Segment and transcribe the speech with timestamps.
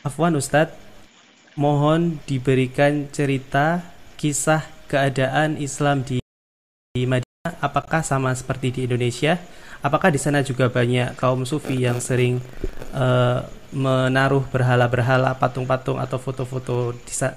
[0.00, 0.72] Afwan Ustadz,
[1.60, 3.84] mohon diberikan cerita
[4.16, 6.24] kisah keadaan Islam di,
[6.96, 7.60] di Madinah.
[7.60, 9.36] Apakah sama seperti di Indonesia?
[9.84, 12.40] Apakah di sana juga banyak kaum sufi yang sering
[12.96, 13.44] uh,
[13.76, 17.36] menaruh berhala-berhala, patung-patung atau foto-foto di sana?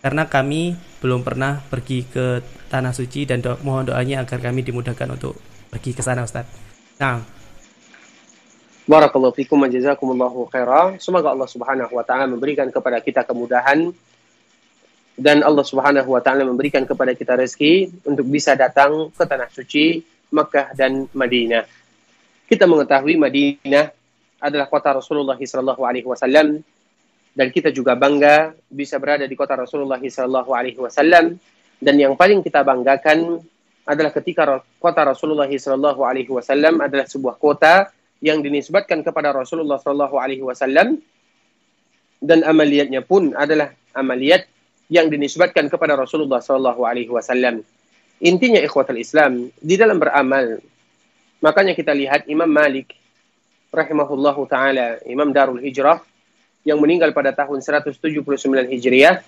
[0.00, 0.72] Karena kami
[1.04, 2.40] belum pernah pergi ke
[2.72, 5.36] tanah suci dan do mohon doanya agar kami dimudahkan untuk
[5.68, 6.48] pergi ke sana Ustaz.
[6.96, 7.43] Nah,
[8.84, 10.44] Barakallahu fikum wa jazakumullahu.
[11.00, 13.88] Semoga Allah Subhanahu wa taala memberikan kepada kita kemudahan
[15.16, 20.04] dan Allah Subhanahu wa taala memberikan kepada kita rezeki untuk bisa datang ke tanah suci
[20.28, 21.64] Makkah dan Madinah.
[22.44, 23.88] Kita mengetahui Madinah
[24.36, 26.60] adalah kota Rasulullah sallallahu alaihi wasallam
[27.32, 31.40] dan kita juga bangga bisa berada di kota Rasulullah sallallahu alaihi wasallam
[31.80, 33.40] dan yang paling kita banggakan
[33.88, 37.88] adalah ketika kota Rasulullah sallallahu alaihi wasallam adalah sebuah kota
[38.24, 40.96] yang dinisbatkan kepada Rasulullah Shallallahu Alaihi Wasallam
[42.24, 44.48] dan amaliyatnya pun adalah amaliyat
[44.88, 47.60] yang dinisbatkan kepada Rasulullah Shallallahu Alaihi Wasallam.
[48.24, 50.56] Intinya ikhwatul Islam di dalam beramal.
[51.44, 52.96] Makanya kita lihat Imam Malik
[53.68, 56.00] rahimahullahu taala, Imam Darul Hijrah
[56.64, 58.24] yang meninggal pada tahun 179
[58.72, 59.20] Hijriah,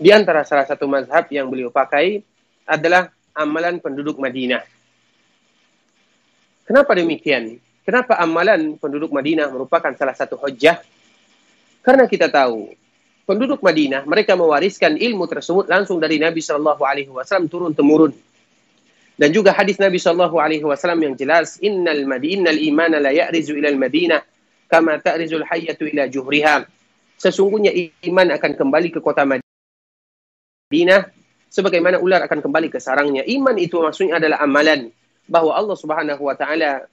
[0.00, 2.24] di antara salah satu mazhab yang beliau pakai
[2.64, 4.64] adalah amalan penduduk Madinah.
[6.64, 7.60] Kenapa demikian?
[7.88, 10.76] Kenapa amalan penduduk Madinah merupakan salah satu hujah?
[11.80, 12.76] Karena kita tahu
[13.24, 18.12] penduduk Madinah mereka mewariskan ilmu tersebut langsung dari Nabi Shallallahu Alaihi Wasallam turun temurun.
[19.16, 23.80] Dan juga hadis Nabi Shallallahu Alaihi Wasallam yang jelas, Innal Madinal iman la ya'rizu ilal
[23.80, 24.20] Madinah
[24.68, 26.68] kama ta'rizul hayyatu ila juhriha.
[27.16, 27.72] Sesungguhnya
[28.04, 31.08] iman akan kembali ke kota Madinah
[31.48, 33.24] sebagaimana ular akan kembali ke sarangnya.
[33.24, 34.92] Iman itu maksudnya adalah amalan
[35.24, 36.84] bahwa Allah Subhanahu wa taala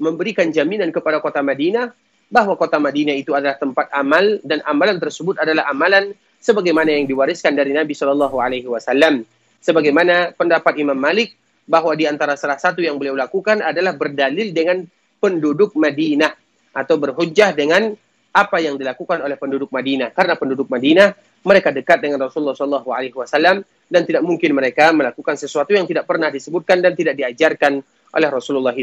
[0.00, 1.92] memberikan jaminan kepada kota Madinah
[2.32, 7.52] bahwa kota Madinah itu adalah tempat amal dan amalan tersebut adalah amalan sebagaimana yang diwariskan
[7.52, 9.22] dari Nabi Shallallahu Alaihi Wasallam.
[9.62, 11.36] Sebagaimana pendapat Imam Malik
[11.68, 14.82] bahwa di antara salah satu yang beliau lakukan adalah berdalil dengan
[15.22, 16.34] penduduk Madinah
[16.74, 17.94] atau berhujjah dengan
[18.32, 21.12] apa yang dilakukan oleh penduduk Madinah karena penduduk Madinah
[21.44, 23.60] mereka dekat dengan Rasulullah Shallallahu Alaihi Wasallam
[23.92, 28.76] dan tidak mungkin mereka melakukan sesuatu yang tidak pernah disebutkan dan tidak diajarkan oleh Rasulullah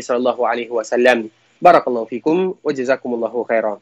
[0.74, 1.30] wasallam.
[1.60, 3.78] Barakallahu fikum wa jazakumullahu khairan.